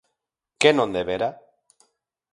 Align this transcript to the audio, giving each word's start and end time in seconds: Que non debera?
Que 0.61 0.69
non 0.77 0.93
debera? 0.97 1.29